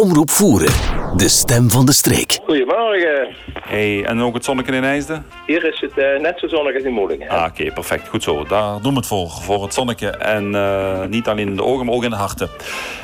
Omroep 0.00 0.30
Voeren, 0.30 0.72
de 1.16 1.28
stem 1.28 1.70
van 1.70 1.86
de 1.86 1.92
streek. 1.92 2.38
Goedemorgen. 2.44 3.34
Hey, 3.60 4.04
en 4.04 4.20
ook 4.20 4.34
het 4.34 4.44
zonnetje 4.44 4.72
in 4.72 4.84
IJsden? 4.84 5.26
Hier 5.46 5.64
is 5.64 5.80
het 5.80 5.96
uh, 5.96 6.18
net 6.18 6.38
zo 6.38 6.48
zonnig 6.48 6.74
als 6.74 6.82
in 6.82 6.92
Moelingen. 6.92 7.28
Ah, 7.28 7.46
oké, 7.50 7.72
perfect. 7.72 8.08
Goed 8.08 8.22
zo. 8.22 8.44
Daar 8.44 8.80
doen 8.82 8.92
we 8.92 8.98
het 8.98 9.06
voor. 9.06 9.28
Voor 9.28 9.62
het 9.62 9.74
zonnetje. 9.74 10.08
En 10.08 10.52
uh, 10.52 11.04
niet 11.06 11.26
alleen 11.28 11.48
in 11.48 11.56
de 11.56 11.64
ogen, 11.64 11.86
maar 11.86 11.94
ook 11.94 12.04
in 12.04 12.10
de 12.10 12.16
harten. 12.16 12.48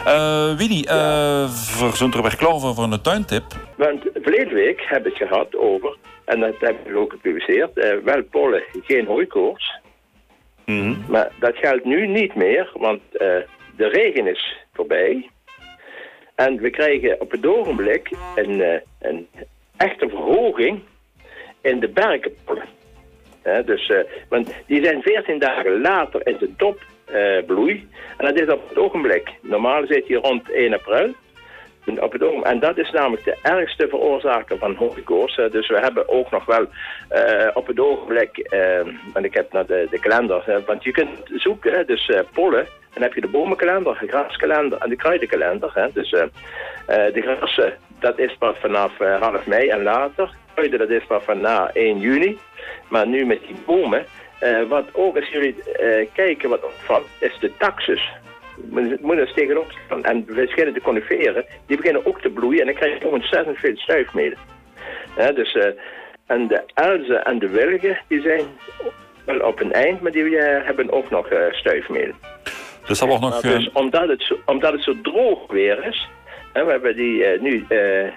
Uh, 0.07 0.57
Willy, 0.57 0.83
ja. 0.83 1.47
zijn 1.93 2.13
er 2.13 2.23
weer 2.23 2.37
klaar 2.37 2.59
voor 2.59 2.85
een 2.85 3.01
tuintip? 3.01 3.45
Want 3.77 4.03
verleden 4.15 4.55
week 4.55 4.81
hebben 4.81 5.13
we 5.13 5.19
het 5.19 5.29
gehad 5.29 5.57
over, 5.57 5.97
en 6.25 6.41
dat 6.41 6.55
hebben 6.59 6.93
we 6.93 6.99
ook 6.99 7.11
gepubliceerd, 7.11 8.01
wel 8.05 8.23
pollen, 8.31 8.63
geen 8.83 9.07
hooikoorts. 9.07 9.81
Mm 10.65 10.81
-hmm. 10.81 11.05
Maar 11.09 11.33
dat 11.41 11.57
geldt 11.57 11.85
nu 11.85 12.07
niet 12.07 12.35
meer, 12.35 12.71
want 12.75 13.01
de 13.77 13.89
regen 13.89 14.27
is 14.27 14.57
voorbij. 14.73 15.31
En 16.37 16.61
we 16.61 16.71
krijgen 16.71 17.21
op 17.21 17.31
het 17.31 17.47
ogenblik 17.47 18.11
een, 18.35 18.51
uh, 18.51 18.75
een 18.99 19.29
echte 19.77 20.09
verhoging 20.09 20.81
in 21.61 21.81
de 21.81 21.89
berkenpollen. 21.89 22.69
dus, 23.65 23.89
uh, 23.89 23.99
want 24.29 24.55
die 24.67 24.85
zijn 24.85 25.03
14 25.03 25.39
dagen 25.39 25.81
later 25.81 26.27
in 26.27 26.37
de 26.39 26.51
topbloei. 26.57 27.75
Uh, 27.75 27.83
en 28.17 28.35
dat 28.35 28.41
is 28.41 28.53
op 28.53 28.69
het 28.69 28.79
ogenblik. 28.79 29.33
Normaal 29.41 29.87
zit 29.87 30.09
hij 30.09 30.17
rond 30.17 30.51
1 30.51 30.73
april. 30.73 31.15
Op 32.01 32.13
het 32.13 32.23
ogenblik. 32.23 32.53
En 32.53 32.61
dat 32.61 32.79
is 32.79 32.91
namelijk 32.91 33.25
de 33.25 33.39
ergste 33.43 33.89
veroorzaker 33.89 34.59
van 34.59 34.75
hooikoorts. 34.75 35.37
dus 35.37 35.69
we 35.69 35.79
hebben 35.79 36.09
ook 36.09 36.31
nog 36.31 36.45
wel 36.45 36.67
uh, 37.13 37.51
op 37.55 37.67
het 37.67 37.81
ogenblik, 37.81 38.39
en 39.13 39.25
ik 39.25 39.35
heb 39.35 39.53
naar 39.53 39.67
de, 39.67 39.87
de 39.91 40.01
kalender, 40.01 40.63
want 40.67 40.85
je 40.85 40.91
kunt 40.91 41.11
zoeken, 41.35 41.87
dus 41.87 42.11
pollen 42.33 42.67
dan 42.97 43.05
heb 43.05 43.15
je 43.15 43.21
de 43.21 43.29
bomenkalender, 43.29 43.99
de 44.01 44.09
graskalender 44.09 44.79
en 44.79 44.89
de 44.89 44.97
kruidenkalender. 44.97 45.71
Hè. 45.75 45.87
Dus 45.93 46.13
uh, 46.13 46.21
uh, 46.21 46.27
de 46.89 47.23
grassen, 47.23 47.73
dat 47.99 48.19
is 48.19 48.37
pas 48.39 48.57
vanaf 48.61 49.01
uh, 49.01 49.21
half 49.21 49.47
mei 49.47 49.69
en 49.69 49.83
later. 49.83 50.35
Kruiden, 50.55 50.79
dat 50.79 50.91
is 50.91 51.07
pas 51.07 51.25
van 51.25 51.41
na 51.41 51.71
1 51.73 51.99
juni. 51.99 52.39
Maar 52.89 53.07
nu 53.07 53.25
met 53.25 53.41
die 53.47 53.57
bomen, 53.67 54.05
wat 54.69 54.85
ook 54.93 55.17
als 55.17 55.29
jullie 55.29 55.55
kijken 56.13 56.49
wat 56.49 56.65
opvalt, 56.65 57.07
is 57.19 57.39
de 57.41 57.53
taxus. 57.59 58.13
We 58.71 58.99
moeten 59.01 59.27
eens 59.27 59.35
tegenop 59.35 59.73
staan. 59.85 60.05
En 60.05 60.27
verschillende 60.29 60.81
coniferen, 60.81 61.45
die 61.67 61.77
beginnen 61.77 62.07
ook 62.07 62.21
te 62.21 62.31
bloeien 62.31 62.61
en 62.61 62.67
dan 62.67 62.75
krijg 62.75 62.99
je 62.99 63.09
ontzettend 63.09 63.59
veel 63.59 63.77
stuifmelen. 63.77 64.39
dus, 65.35 65.59
en 66.27 66.47
de 66.47 66.63
elzen 66.75 67.25
en 67.25 67.39
de 67.39 67.49
wilgen, 67.49 67.99
die 68.09 68.21
zijn 68.21 68.45
wel 69.25 69.41
op 69.41 69.61
een 69.61 69.73
eind, 69.73 70.01
maar 70.01 70.13
die 70.13 70.37
hebben 70.39 70.93
ook 70.93 71.11
nog 71.11 71.29
stuifmelen. 71.51 72.15
Dus 72.87 72.99
dat 72.99 73.21
nog... 73.21 73.41
Dus 73.41 73.71
omdat 73.73 74.09
het, 74.09 74.23
zo, 74.23 74.37
omdat 74.45 74.73
het 74.73 74.83
zo 74.83 75.01
droog 75.03 75.47
weer 75.49 75.87
is... 75.87 76.09
Hè, 76.53 76.65
we 76.65 76.71
hebben 76.71 76.97
die, 76.97 77.35
uh, 77.35 77.41
nu, 77.41 77.67
uh, 77.69 78.09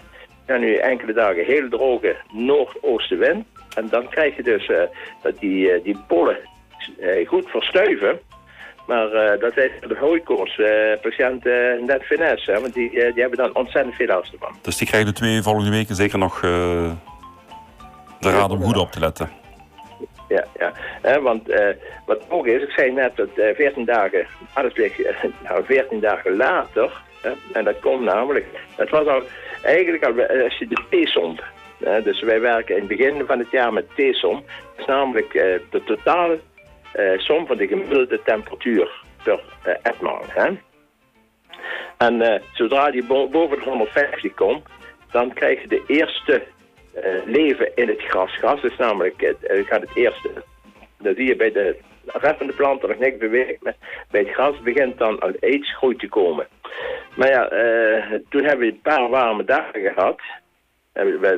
ja, 0.48 0.58
nu 0.58 0.76
enkele 0.76 1.14
dagen 1.14 1.46
heel 1.46 1.70
droge 1.70 2.16
noordoostenwind. 2.32 3.46
En 3.76 3.88
dan 3.90 4.10
krijg 4.10 4.36
je 4.36 4.44
dus 4.44 4.68
uh, 4.68 4.78
dat 5.22 5.40
die, 5.40 5.82
die 5.82 5.98
pollen 6.08 6.38
goed 7.26 7.50
verstuiven. 7.50 8.20
Maar 8.88 9.10
dat 9.40 9.54
heeft 9.54 9.90
de 9.90 9.98
hooikoortspatiënten 10.00 11.86
net 11.86 12.04
finesse. 12.04 12.60
Want 12.62 12.74
die, 12.74 12.90
die 12.90 13.22
hebben 13.22 13.38
dan 13.38 13.56
ontzettend 13.56 13.96
veel 13.96 14.08
last 14.08 14.34
van. 14.40 14.56
Dus 14.62 14.78
die 14.78 14.88
krijgen 14.88 15.10
de 15.10 15.16
twee 15.16 15.42
volgende 15.42 15.70
weken 15.70 15.96
zeker 15.96 16.18
nog 16.18 16.40
de 16.40 16.96
raad 18.20 18.52
om 18.52 18.64
goed 18.64 18.78
op 18.78 18.92
te 18.92 19.00
letten 19.00 19.30
ja, 20.28 20.46
ja. 20.58 20.72
Eh, 21.02 21.18
want 21.18 21.50
uh, 21.50 21.68
wat 22.06 22.22
ook 22.28 22.48
is, 22.48 22.62
ik 22.62 22.72
zei 22.72 22.92
net 22.92 23.16
dat 23.16 23.30
uh, 23.36 23.56
14 23.56 23.86
dagen, 23.86 24.28
alles 24.54 24.74
nou 25.48 25.64
14 25.66 26.00
dagen 26.00 26.36
later, 26.36 26.92
en 27.54 27.64
dat 27.64 27.80
komt 27.80 28.04
namelijk, 28.04 28.46
dat 28.76 28.90
was 28.90 29.08
al 29.08 29.22
eigenlijk 29.64 30.06
al 30.06 30.44
als 30.44 30.58
je 30.58 30.68
de 30.68 31.04
T-som, 31.04 31.40
dus 32.04 32.22
wij 32.22 32.42
werken 32.42 32.76
in 32.76 32.88
het 32.88 32.98
begin 32.98 33.26
van 33.26 33.40
het 33.40 33.52
jaar 33.52 33.74
met 33.74 33.90
T-som, 33.96 34.34
dat 34.36 34.80
is 34.80 34.86
namelijk 34.86 35.32
de 35.70 35.84
totale 35.86 36.40
som 37.18 37.48
van 37.48 37.58
de 37.58 37.68
gemiddelde 37.68 38.22
temperatuur 38.24 39.04
per 39.24 39.80
etmaal. 39.82 40.24
En 41.98 42.42
zodra 42.54 42.92
die 42.92 43.06
bo 43.06 43.28
boven 43.28 43.58
de 43.58 43.64
150 43.64 44.34
komt, 44.34 44.66
dan 45.12 45.34
krijg 45.34 45.62
je 45.62 45.68
de 45.68 45.84
eerste 45.88 46.44
leven 47.26 47.76
in 47.76 47.88
het 47.88 48.02
gras. 48.02 48.38
Gras 48.38 48.64
is 48.64 48.78
namelijk, 48.78 49.22
uh, 49.22 49.68
gaat 49.68 49.82
het 49.82 49.96
eerste. 49.96 50.30
Dan 50.98 51.16
zie 51.16 51.28
je 51.28 51.36
bij 51.36 51.52
de 51.52 51.78
reffende 52.06 52.54
planten 52.54 52.90
nog 52.90 52.98
niks 52.98 53.18
beweegt. 53.18 53.64
Maar 53.64 53.76
bij 54.12 54.22
het 54.22 54.30
gras 54.30 54.62
begint 54.62 54.98
dan 54.98 55.20
al 55.20 55.34
aidsgroei 55.42 55.96
te 55.96 56.08
komen. 56.08 56.48
Maar 57.16 57.30
ja, 57.30 57.52
uh, 57.52 58.20
toen 58.30 58.44
hebben 58.44 58.68
we 58.68 58.74
een 58.74 58.82
paar 58.82 59.10
warme 59.10 59.44
dagen 59.44 59.94
gehad. 59.94 60.22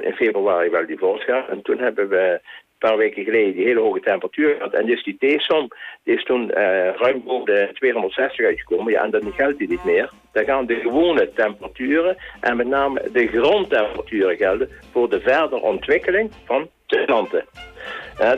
In 0.01 0.13
februari 0.15 0.69
wel 0.69 0.85
die 0.85 0.97
voorschap. 0.97 1.49
En 1.49 1.61
toen 1.61 1.77
hebben 1.77 2.09
we 2.09 2.41
paar 2.87 2.97
weken 2.97 3.23
geleden 3.23 3.53
die 3.53 3.65
hele 3.65 3.79
hoge 3.79 3.99
temperatuur 3.99 4.55
had. 4.59 4.73
En 4.73 4.85
dus 4.85 5.03
die 5.03 5.17
T-som 5.17 5.67
is 6.03 6.23
toen 6.23 6.43
uh, 6.43 6.93
ruim 6.95 7.23
boven 7.23 7.45
de 7.45 7.69
260 7.73 8.45
uitgekomen. 8.45 8.91
Ja, 8.91 9.03
en 9.03 9.11
dan 9.11 9.33
geldt 9.33 9.57
die 9.57 9.69
niet 9.69 9.83
meer. 9.83 10.09
Dan 10.31 10.45
gaan 10.45 10.65
de 10.65 10.75
gewone 10.75 11.31
temperaturen 11.33 12.17
en 12.39 12.57
met 12.57 12.67
name 12.67 13.09
de 13.13 13.27
grondtemperaturen 13.27 14.37
gelden 14.37 14.69
voor 14.91 15.09
de 15.09 15.19
verdere 15.19 15.61
ontwikkeling 15.61 16.31
van 16.45 16.69
de 16.85 17.03
planten. 17.05 17.45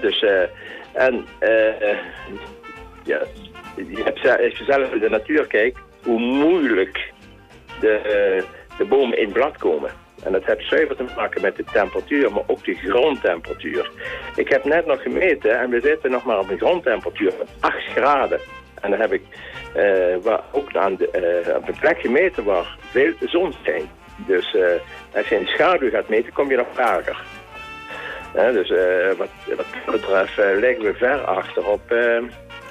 Dus, 0.02 0.22
uh, 0.22 0.42
en 0.94 1.26
uh, 1.42 1.98
ja, 3.04 3.18
als 4.24 4.58
je 4.58 4.64
zelf 4.66 4.94
in 4.94 5.00
de 5.00 5.10
natuur 5.10 5.48
kijkt, 5.48 5.80
hoe 6.04 6.20
moeilijk 6.20 7.12
de, 7.80 8.44
de 8.78 8.86
bomen 8.86 9.18
in 9.18 9.32
blad 9.32 9.58
komen. 9.58 10.03
En 10.24 10.32
dat 10.32 10.46
heeft 10.46 10.68
zuiver 10.68 10.96
te 10.96 11.06
maken 11.16 11.42
met 11.42 11.56
de 11.56 11.64
temperatuur, 11.64 12.32
maar 12.32 12.44
ook 12.48 12.64
de 12.64 12.76
grondtemperatuur. 12.76 13.92
Ik 14.36 14.50
heb 14.50 14.64
net 14.64 14.86
nog 14.86 15.02
gemeten 15.02 15.60
en 15.60 15.70
we 15.70 15.82
zitten 15.82 16.12
nog 16.12 16.24
maar 16.24 16.40
op 16.40 16.50
een 16.50 16.58
grondtemperatuur 16.58 17.32
van 17.32 17.48
8 17.60 17.76
graden. 17.96 18.40
En 18.82 18.90
dan 18.90 19.00
heb 19.00 19.14
ik 19.14 19.22
uh, 19.76 20.24
waar 20.24 20.42
ook 20.52 20.76
aan 20.76 20.96
de, 20.96 21.44
uh, 21.48 21.56
op 21.56 21.68
een 21.68 21.80
plek 21.80 22.00
gemeten 22.00 22.44
waar 22.44 22.78
veel 22.80 23.14
zon 23.20 23.54
zijn. 23.64 23.90
Dus 24.18 24.54
uh, 24.54 24.66
als 25.16 25.28
je 25.28 25.40
in 25.40 25.48
schaduw 25.48 25.90
gaat 25.90 26.10
meten, 26.10 26.34
kom 26.34 26.50
je 26.50 26.56
nog 26.56 26.68
lager. 26.78 27.24
dus 28.34 28.70
wat, 29.18 29.30
wat 29.58 29.66
dat 29.86 29.96
betreft 29.96 30.38
liggen 30.60 30.84
we 30.84 30.94
ver 30.94 31.20
achter 31.20 31.68
op... 31.68 31.82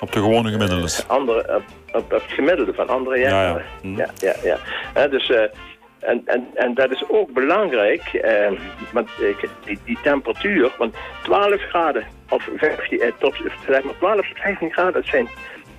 op 0.00 0.12
de 0.12 0.18
gewone 0.18 0.50
gemiddeldes. 0.50 1.08
andere, 1.08 1.54
op, 1.56 1.62
op, 1.92 2.10
het 2.10 2.22
gemiddelde 2.26 2.74
van 2.74 2.88
andere 2.88 3.18
jaren. 3.18 3.64
Ja, 3.82 3.88
ja. 3.88 3.88
Hm. 3.88 3.96
ja, 3.96 4.34
ja, 4.42 4.58
ja. 4.94 5.08
dus 5.08 5.32
en, 6.02 6.22
en, 6.24 6.46
en 6.54 6.74
dat 6.74 6.90
is 6.90 7.04
ook 7.08 7.32
belangrijk, 7.32 8.02
eh, 8.02 8.50
want 8.92 9.08
die, 9.64 9.78
die 9.84 9.98
temperatuur, 10.02 10.70
want 10.78 10.94
12 11.22 11.60
graden 11.60 12.04
of 12.28 12.48
15, 12.56 13.00
eh, 13.00 13.12
tot 13.18 13.34
zeg 13.68 13.82
maar 13.82 13.98
12 13.98 14.28
tot 14.28 14.38
15 14.38 14.72
graden, 14.72 14.92
dat 14.92 15.06
zijn 15.06 15.28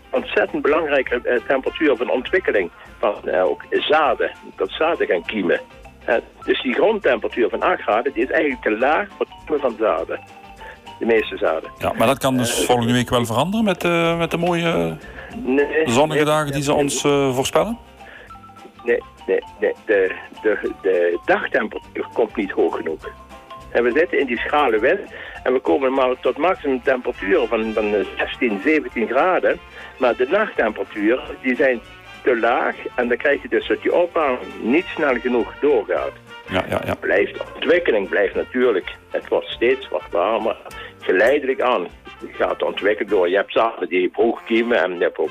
ontzettend 0.10 0.62
belangrijke 0.62 1.22
eh, 1.24 1.40
temperaturen 1.48 1.98
van 1.98 2.10
ontwikkeling 2.10 2.72
van 3.00 3.30
eh, 3.30 3.46
ook 3.46 3.64
zaden, 3.70 4.32
dat 4.56 4.72
zaden 4.72 5.08
gaan 5.08 5.26
kiemen. 5.26 5.60
Eh, 6.06 6.16
dus 6.46 6.62
die 6.62 6.74
grondtemperatuur 6.74 7.50
van 7.50 7.62
8 7.62 7.82
graden 7.82 8.14
die 8.14 8.24
is 8.24 8.30
eigenlijk 8.30 8.62
te 8.62 8.78
laag 8.78 9.08
voor 9.08 9.26
het 9.26 9.36
kiemen 9.46 9.62
van 9.62 9.76
zaden. 9.80 10.20
De 11.00 11.06
meeste 11.06 11.38
zaden. 11.38 11.70
Ja, 11.78 11.94
maar 11.98 12.08
dat 12.08 12.18
kan 12.18 12.38
dus 12.38 12.60
eh, 12.60 12.66
volgende 12.66 12.94
week 12.94 13.10
wel 13.10 13.26
veranderen 13.26 13.66
met, 13.66 13.84
uh, 13.84 14.18
met 14.18 14.32
de 14.32 14.38
mooie 14.38 14.98
nee, 15.36 15.66
zonnige 15.86 16.24
dagen 16.24 16.52
die 16.52 16.64
ze 16.64 16.74
ons 16.74 17.02
voorspellen? 17.32 17.78
Nee, 18.84 19.00
nee, 19.28 19.40
nee. 19.60 19.74
De, 19.86 20.00
de, 20.42 20.72
de 20.82 21.20
dagtemperatuur 21.26 22.08
komt 22.14 22.36
niet 22.36 22.52
hoog 22.52 22.76
genoeg. 22.76 23.10
En 23.72 23.84
we 23.84 23.92
zitten 23.92 24.20
in 24.20 24.26
die 24.26 24.40
schale 24.40 24.80
wind 24.80 25.00
en 25.44 25.54
we 25.54 25.60
komen 25.60 25.94
maar 25.94 26.20
tot 26.20 26.38
maximum 26.38 26.84
temperaturen 26.84 27.48
van, 27.48 27.74
van 27.74 28.06
16, 28.18 28.60
17 28.64 29.08
graden. 29.08 29.60
Maar 30.00 30.16
de 30.16 30.28
nachttemperaturen 30.30 31.38
die 31.42 31.56
zijn 31.56 31.82
te 32.24 32.40
laag 32.40 32.76
en 32.96 33.08
dan 33.08 33.18
krijg 33.18 33.42
je 33.42 33.48
dus 33.48 33.68
dat 33.68 33.82
die 33.82 33.96
opwarming 33.96 34.54
niet 34.62 34.86
snel 34.86 35.20
genoeg 35.20 35.54
doorgaat. 35.62 36.12
Ja, 36.50 36.66
ja, 36.70 36.82
ja. 36.86 36.96
Blijft, 36.96 37.34
de 37.34 37.44
ontwikkeling 37.54 38.10
blijft 38.10 38.36
natuurlijk, 38.36 38.96
het 39.12 39.28
wordt 39.28 39.48
steeds 39.48 39.90
wat 39.90 40.04
warmer, 40.12 40.58
geleidelijk 41.00 41.62
aan 41.62 41.88
gaat 42.32 42.64
ontwikkelen 42.64 43.12
door. 43.12 43.30
Je 43.30 43.36
hebt 43.36 43.52
zaden 43.52 43.90
die 43.90 44.10
vroeg 44.14 44.44
kiemen 44.44 44.84
en 44.84 44.94
je 44.94 45.04
hebt 45.04 45.18
ook 45.18 45.30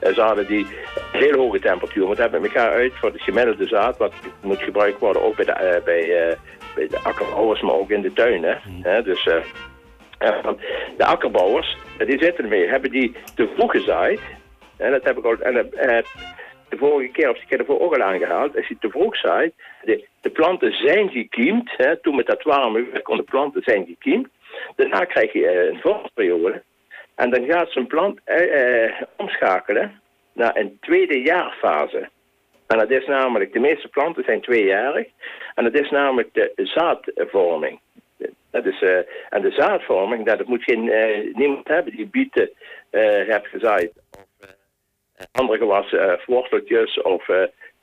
zaden 0.00 0.46
die 0.46 0.66
heel 1.12 1.38
hoge 1.38 1.60
temperatuur 1.60 2.06
moeten 2.06 2.22
hebben. 2.22 2.44
Ik 2.44 2.56
ga 2.56 2.68
uit 2.68 2.92
voor 2.94 3.12
de 3.12 3.18
gemiddelde 3.18 3.66
zaad, 3.66 3.96
wat 3.96 4.12
moet 4.42 4.62
gebruikt 4.62 4.98
worden 4.98 5.22
ook 5.22 5.36
bij 5.36 5.44
de, 5.44 5.52
uh, 5.52 5.84
bij, 5.84 6.28
uh, 6.28 6.36
bij 6.74 6.88
de 6.88 6.98
akkerbouwers, 7.02 7.60
maar 7.60 7.74
ook 7.74 7.90
in 7.90 8.02
de 8.02 8.12
tuin. 8.12 8.42
Hè? 8.42 8.54
Mm. 8.64 9.02
dus 9.04 9.24
de 10.96 11.04
akkerbouwers, 11.04 11.76
die 11.98 12.22
zitten 12.22 12.44
ermee, 12.44 12.68
hebben 12.68 12.90
die 12.90 13.14
te 13.34 13.48
vroeg 13.54 13.70
gezaaid. 13.70 14.20
En 14.76 14.90
dat 14.90 15.04
heb 15.04 15.18
ik 15.18 15.24
al... 15.24 15.38
En, 15.38 15.70
de 16.68 16.78
vorige 16.78 17.12
keer, 17.12 17.30
of 17.30 17.38
de 17.38 17.46
keer 17.46 17.58
ervoor 17.58 17.80
ook 17.80 17.94
al 17.94 18.02
aangehaald, 18.02 18.56
als 18.56 18.66
je 18.66 18.76
te 18.80 18.90
vroeg 18.90 19.16
zaait, 19.16 19.54
de, 19.82 20.04
de 20.20 20.30
planten 20.30 20.72
zijn 20.72 21.10
gekiemd, 21.10 21.70
hè, 21.76 21.96
toen 21.96 22.16
met 22.16 22.26
dat 22.26 22.42
warme 22.42 22.88
weer 22.92 23.02
kon 23.02 23.16
de 23.16 23.22
planten 23.22 23.62
zijn 23.62 23.86
gekiemd, 23.86 24.28
Daarna 24.76 25.04
krijg 25.04 25.32
je 25.32 25.46
eh, 25.46 25.66
een 25.66 25.80
vorstperiode. 25.80 26.62
En 27.14 27.30
dan 27.30 27.44
gaat 27.44 27.70
zo'n 27.70 27.86
plant 27.86 28.20
eh, 28.24 28.84
eh, 28.84 29.02
omschakelen 29.16 30.00
naar 30.32 30.56
een 30.56 30.78
tweede 30.80 31.20
jaarfase. 31.20 32.08
En 32.66 32.78
dat 32.78 32.90
is 32.90 33.06
namelijk, 33.06 33.52
de 33.52 33.58
meeste 33.58 33.88
planten 33.88 34.24
zijn 34.24 34.40
tweejarig. 34.40 35.06
En 35.54 35.64
dat 35.64 35.74
is 35.74 35.90
namelijk 35.90 36.34
de 36.34 36.52
zaadvorming. 36.56 37.80
Dat 38.50 38.66
is, 38.66 38.80
uh, 38.80 38.96
en 39.28 39.42
de 39.42 39.50
zaadvorming, 39.50 40.26
dat 40.26 40.46
moet 40.46 40.62
geen, 40.62 40.84
uh, 40.84 41.34
niemand 41.34 41.68
hebben 41.68 41.96
die 41.96 42.06
bieten 42.06 42.50
uh, 42.90 43.02
heeft 43.02 43.46
gezaaid. 43.46 43.92
Of 45.18 45.26
andere 45.32 45.58
gewassen, 45.58 46.20
worteltjes 46.26 47.00
of 47.02 47.30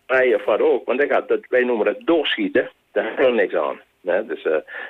prei 0.05 0.35
of 0.35 0.45
wat 0.45 0.61
ook. 0.61 0.85
Want 0.85 1.09
dat 1.09 1.45
wij 1.49 1.63
noemen 1.63 1.85
dat 1.85 1.99
doorschieten. 1.99 2.69
Daar 2.91 3.05
hebben 3.05 3.25
we 3.25 3.31
niks 3.31 3.53
aan. 3.53 3.81
Dus 4.27 4.47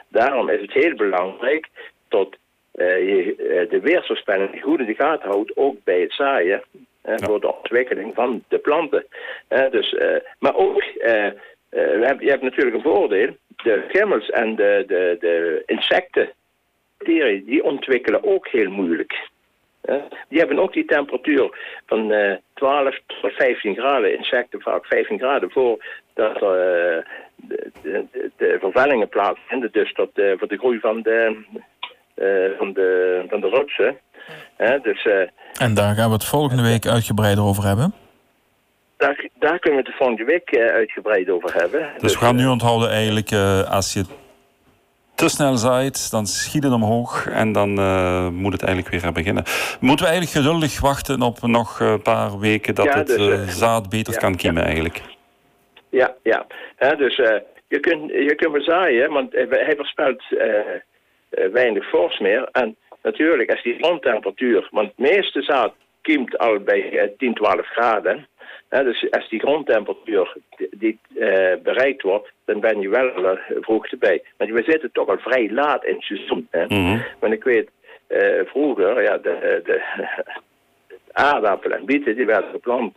daarom 0.08 0.50
is 0.50 0.62
het 0.62 0.74
heel 0.74 0.96
belangrijk 0.96 1.68
dat 2.08 2.38
je 2.72 3.68
de 3.70 3.80
weersvoorspelling 3.80 4.62
goed 4.62 4.80
in 4.80 4.86
de 4.86 4.94
gaten 4.94 5.30
houdt, 5.30 5.58
ook 5.58 5.84
bij 5.84 6.02
het 6.02 6.14
zaaien. 6.14 6.64
Ja. 7.16 7.26
Voor 7.26 7.42
de 7.42 7.56
ontwikkeling 7.56 8.16
van 8.16 8.44
de 8.48 8.58
planten. 8.58 9.06
dus, 9.72 9.96
maar 10.40 10.56
ook, 10.56 10.84
je 10.84 12.30
hebt 12.30 12.42
natuurlijk 12.42 12.76
een 12.76 12.82
voordeel 12.82 13.36
de 13.64 13.84
schimmels 13.88 14.30
en 14.30 14.56
de, 14.56 14.84
de, 14.88 15.18
de 15.20 15.64
insecten, 15.66 16.30
die 16.98 17.64
ontwikkelen 17.64 18.24
ook 18.24 18.48
heel 18.48 18.70
moeilijk. 18.70 19.30
Die 20.30 20.40
hebben 20.40 20.60
ook 20.60 20.74
die 20.74 20.86
temperatuur 20.86 21.58
van 21.86 22.12
uh, 22.12 22.34
12 22.54 23.00
tot 23.06 23.32
15 23.34 23.76
graden, 23.76 24.18
insecten 24.18 24.62
vaak 24.62 24.86
15 24.86 25.20
graden, 25.20 25.52
voordat 25.52 26.42
er 26.42 26.98
uh, 26.98 27.04
de, 27.36 27.72
de, 27.82 28.32
de, 28.38 28.58
vervellingen 28.60 29.10
plaatsvinden. 29.10 29.72
Dus 29.72 29.94
uh, 29.98 30.34
voor 30.38 30.48
de 30.48 30.58
groei 30.58 30.80
van 30.80 31.02
de, 31.02 31.44
van 32.58 32.74
de, 32.74 33.24
van 33.30 33.42
de 33.42 33.48
rotsen. 33.48 34.00
dus, 34.82 35.08
en 35.60 35.74
daar 35.74 35.96
gaan 35.96 36.08
we 36.08 36.14
het 36.14 36.26
volgende 36.26 36.64
week 36.64 36.88
uitgebreider 36.88 37.44
over 37.44 37.64
hebben? 37.64 37.94
daar, 39.00 39.28
daar 39.34 39.60
kunnen 39.60 39.80
we 39.80 39.86
het 39.86 39.98
de 39.98 40.04
volgende 40.04 40.24
week 40.24 40.52
uh, 40.52 40.66
uitgebreid 40.66 41.30
over 41.30 41.54
hebben. 41.54 41.90
Dus, 41.98 42.14
we 42.14 42.20
gaan 42.20 42.36
nu 42.36 42.48
onthouden 42.48 42.90
eigenlijk, 42.90 43.32
uh, 43.32 43.72
als 43.72 43.94
je 43.94 44.04
te 45.16 45.30
snel 45.30 45.56
zaait, 45.56 46.12
dan 46.12 46.26
schiet 46.26 46.64
het 46.64 46.74
omhoog 46.74 47.28
en 47.28 47.52
dan 47.52 47.80
uh, 47.80 48.30
moet 48.30 48.54
het 48.54 48.64
eigenlijk 48.64 49.02
weer 49.02 49.12
beginnen. 49.12 49.44
Moeten 49.80 50.06
we 50.06 50.12
eigenlijk 50.12 50.46
geduldig 50.46 50.80
wachten 50.80 51.22
op 51.22 51.42
nog 51.42 51.80
een 51.80 52.02
paar 52.02 52.40
weken 52.40 52.76
dat 52.76 52.86
ja, 52.86 52.98
het 52.98 53.08
dus, 53.08 53.58
zaad 53.58 53.90
beter 53.90 54.14
ja, 54.14 54.20
kan 54.20 54.36
kiemen 54.36 54.64
eigenlijk? 54.64 55.02
Ja, 55.90 56.16
ja. 56.24 56.46
dus 56.96 57.16
je, 57.68 57.80
kunt, 57.80 58.10
je 58.10 58.36
kunt 58.36 58.64
zaaien, 58.64 59.12
want 59.12 59.32
hij 59.34 59.74
voorspelt 59.78 60.24
weinig 61.52 61.90
fors 61.90 62.20
meer. 62.20 62.50
En 62.52 62.76
natuurlijk, 63.04 63.52
als 63.52 63.64
die 63.64 63.78
grondtemperatuur, 63.78 64.68
want 64.72 64.88
het 64.88 64.98
meeste 64.98 65.42
zaad 65.42 65.74
kiemt 66.02 66.38
al 66.38 66.60
bij 66.60 67.14
10, 67.18 67.34
12 67.34 67.66
graden 67.66 68.28
dus 68.70 69.12
als 69.12 69.30
die 69.30 69.40
grondtemperatuur 69.40 70.38
die, 70.72 71.00
uh, 71.14 71.54
bereikt 71.64 72.02
wordt, 72.02 72.32
dan 72.46 72.60
ben 72.60 72.80
je 72.80 72.90
wel 72.90 73.24
uh, 73.24 73.32
vroeg 73.62 73.88
erbij. 73.88 74.24
Want 74.38 74.52
we 74.52 74.64
zitten 74.64 74.92
toch 74.92 75.08
al 75.08 75.18
vrij 75.18 75.52
laat 75.52 75.86
in 75.86 75.94
het 75.94 76.04
seizoen. 76.04 76.48
Hè? 76.52 76.66
Mm 76.68 77.04
Want 77.20 77.34
ik 77.34 77.44
weet, 77.44 77.70
uh, 78.08 78.42
vroeger, 78.46 79.04
ja, 79.04 79.18
de, 79.18 79.62
de 79.64 79.82
aardappelen 81.12 81.78
en 81.78 81.86
bieten, 81.86 82.16
die 82.16 82.26
werden 82.26 82.52
geplant 82.52 82.94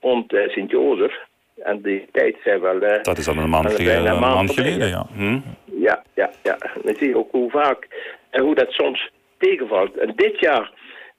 rond 0.00 0.32
Sint-Jozef. 0.46 1.18
En 1.56 1.80
die 1.80 2.08
tijd 2.12 2.36
zijn 2.44 2.60
wel... 2.60 2.80
dat 3.02 3.18
is 3.18 3.28
al 3.28 3.36
een 3.36 3.48
maand, 3.48 3.72
geleden, 3.72 4.06
een 4.06 4.20
maand 4.20 4.52
geleden, 4.52 4.88
ja. 4.88 5.06
Hm? 5.14 5.38
Ja, 5.64 6.02
ja, 6.14 6.30
ja. 6.42 6.58
Dan 6.82 6.94
zie 6.94 7.08
je 7.08 7.16
ook 7.16 7.30
hoe 7.30 7.50
vaak 7.50 7.86
en 8.30 8.42
hoe 8.42 8.54
dat 8.54 8.70
soms 8.70 9.10
tegenvalt. 9.42 9.96
En 9.96 10.12
dit 10.16 10.40
jaar 10.40 10.72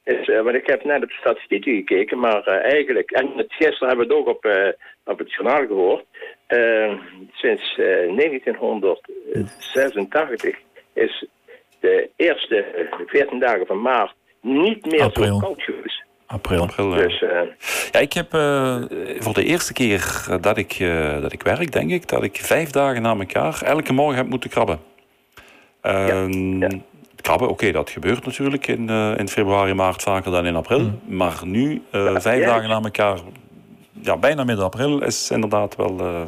is, 0.04 0.28
uh, 0.28 0.42
want 0.42 0.56
ik 0.56 0.68
heb 0.68 0.84
net 0.84 1.04
op 1.04 1.10
de 1.10 1.16
statistieken 1.20 1.75
gekeken, 1.75 2.20
maar 2.20 2.48
uh, 2.48 2.64
eigenlijk, 2.74 3.12
en 3.12 3.31
het, 3.36 3.54
gisteren 3.54 3.88
hebben 3.88 4.08
we 4.08 4.14
het 4.14 4.22
ook 4.22 4.28
op, 4.28 4.46
uh, 4.46 4.68
op 5.06 5.20
het 5.20 5.34
journaal 5.34 5.66
gehoord, 5.68 6.06
sinds 7.31 7.75
1986 7.75 10.56
is 10.94 11.25
de 11.80 12.10
eerste 12.16 12.66
14 13.06 13.40
dagen 13.40 13.66
van 13.66 13.81
maart 13.81 14.14
niet 14.42 14.86
meer 14.86 15.02
April. 15.02 15.34
zo 15.34 15.40
koud 15.40 15.62
geweest. 15.62 16.04
April. 16.25 16.62
April 16.62 16.90
dus, 16.90 17.20
ja, 17.92 18.00
ik 18.00 18.14
heb 18.14 18.30
voor 19.20 19.34
de 19.34 19.44
eerste 19.44 19.74
keer 19.74 20.25
dat 20.42 20.58
ik, 20.58 20.78
dat 21.22 21.34
ik 21.34 21.44
werk, 21.44 21.72
denk 21.72 21.92
ik, 21.92 22.08
dat 22.08 22.24
ik 22.24 22.36
vijf 22.36 22.70
dagen 22.70 23.02
na 23.02 23.16
elkaar 23.16 23.62
elke 23.62 23.94
morgen 23.94 24.18
heb 24.18 24.28
moeten 24.28 24.50
krabben. 24.50 24.80
Ja, 25.81 26.08
ehm, 26.08 26.60
ja 26.60 26.70
krabben, 27.24 27.50
oké, 27.50 27.72
dat 27.72 27.90
gebeurt 27.90 28.25
natuurlijk 28.25 28.68
in, 28.68 28.90
uh, 28.90 29.18
in 29.18 29.30
februari, 29.30 29.74
maart 29.74 30.02
vaker 30.02 30.31
dan 30.31 30.46
in 30.46 30.56
april. 30.56 30.80
Mm. 30.80 31.00
Maar 31.06 31.40
nu, 31.44 31.81
uh, 31.92 32.20
vijf 32.20 32.46
dagen 32.46 32.70
na 32.70 32.81
elkaar, 32.81 33.20
ja, 34.02 34.18
bijna 34.18 34.44
midden 34.44 34.66
april, 34.66 35.04
is 35.04 35.31
inderdaad 35.31 35.75
wel... 35.75 36.00
Uh... 36.00 36.22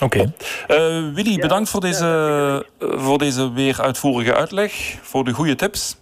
Oké. 0.00 0.32
Okay. 0.66 1.12
Willy, 1.14 1.38
bedankt 1.38 1.68
voor 1.70 1.80
deze, 1.80 2.66
voor 2.78 3.18
deze 3.18 3.52
weer 3.52 3.82
uitvoerige 3.82 4.34
uitleg, 4.34 4.72
voor 5.02 5.24
de 5.24 5.32
goede 5.32 5.54
tips. 5.54 5.96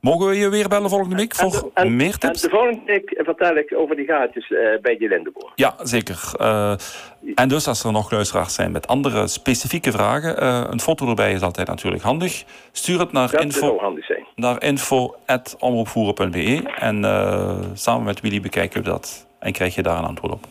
Mogen 0.00 0.28
we 0.28 0.36
je 0.36 0.48
weer 0.48 0.68
bellen 0.68 0.90
volgende 0.90 1.16
week 1.16 1.34
voor 1.34 1.70
meer 1.86 2.18
tips? 2.18 2.42
En 2.42 2.50
de 2.50 2.56
volgende 2.56 2.80
week 2.86 3.20
vertel 3.24 3.56
ik 3.56 3.74
over 3.76 3.96
die 3.96 4.06
gaatjes 4.06 4.50
uh, 4.50 4.58
bij 4.82 4.96
die 4.96 5.08
Lindeboer. 5.08 5.52
Ja, 5.54 5.74
zeker. 5.82 6.32
En 7.36 7.48
dus 7.48 7.68
als 7.68 7.84
er 7.84 7.92
nog 7.92 8.10
luisteraars 8.10 8.54
zijn 8.54 8.72
met 8.72 8.86
andere 8.86 9.26
specifieke 9.26 9.90
vragen, 9.90 10.42
uh, 10.42 10.64
een 10.70 10.80
foto 10.80 11.08
erbij 11.08 11.32
is 11.32 11.40
altijd 11.40 11.68
natuurlijk 11.68 12.02
handig. 12.02 12.44
Stuur 12.72 12.98
het 12.98 13.12
naar 13.12 13.30
Dat 13.30 13.40
info, 13.40 13.80
naar 14.34 14.62
info.omroepvoeren.be 14.62 16.62
en 16.78 17.04
samen 17.74 18.04
met 18.04 18.20
Willy 18.20 18.40
bekijken 18.40 18.82
we 18.82 18.88
dat 18.88 19.26
en 19.38 19.52
krijg 19.52 19.74
je 19.74 19.82
daar 19.82 19.98
een 19.98 20.04
antwoord 20.04 20.32
op. 20.32 20.46